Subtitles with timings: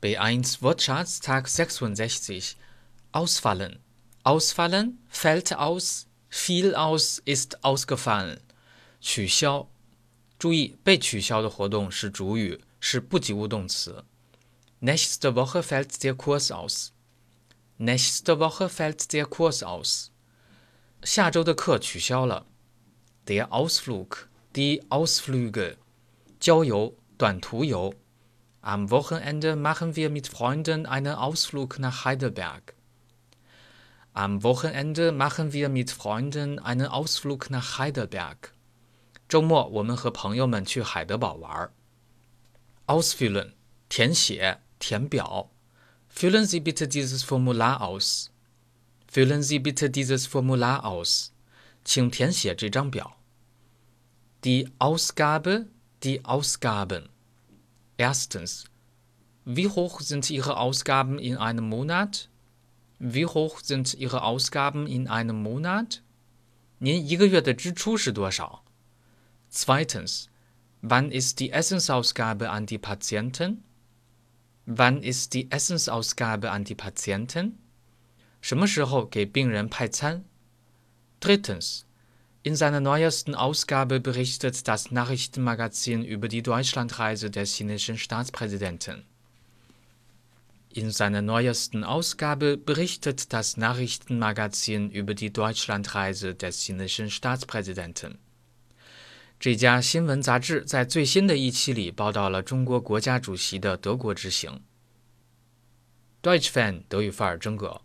[0.00, 2.56] B1 Wortschatztag 66
[3.12, 3.80] Ausfallen.
[4.22, 8.38] Ausfallen, fällt aus, fiel aus, ist ausgefallen.
[9.00, 9.68] 取消。
[10.38, 14.04] 注意，被取消的活动是主语，是不及物动词。
[14.80, 16.92] Nächste Woche fällt der Kurs aus.
[17.78, 20.10] Nächste Woche fällt der Kurs aus.
[21.02, 22.46] 下周的课取消了。
[23.26, 25.76] Der Ausflug, die Ausflüge.
[26.38, 27.94] 郊游，短途游。
[28.60, 32.74] Am Wochenende machen wir mit Freunden einen Ausflug nach Heidelberg.
[34.12, 38.52] Am Wochenende machen wir mit Freunden einen Ausflug nach Heidelberg.
[39.28, 41.70] 周末我们和朋友们去海德堡玩。
[42.86, 43.52] Ausfüllen
[43.88, 45.50] 填写填表。
[46.08, 48.30] Füllen Sie bitte dieses Formular aus.
[49.06, 51.32] Füllen Sie bitte dieses Formular aus.
[51.84, 53.18] 请填写这张表。
[54.42, 55.66] Die Ausgabe,
[56.02, 57.10] die Ausgaben.
[58.00, 58.64] Erstens.
[59.44, 62.28] Wie hoch sind Ihre Ausgaben in einem Monat?
[62.98, 66.02] Wie hoch sind Ihre Ausgaben in einem Monat?
[66.78, 68.62] 您一个月的支出是多少？
[69.50, 70.28] Zweitens.
[70.82, 73.62] Wann ist die Essensausgabe an die Patienten?
[74.66, 77.58] Wann ist die Essensausgabe an die Patienten?
[78.40, 80.24] 什么时候给病人派餐？
[81.20, 81.84] Drittens.
[82.42, 89.04] In seiner neuesten Ausgabe berichtet das Nachrichtenmagazin über die Deutschlandreise des chinesischen Staatspräsidenten.
[90.72, 98.18] In seiner neuesten Ausgabe berichtet das Nachrichtenmagazin über die Deutschlandreise des chinesischen Staatspräsidenten.
[99.38, 104.62] 这家新闻杂志在最新的一期里报道了中国国家主席的德国之行。
[106.22, 107.82] Deutsch Fan 德语范儿真格。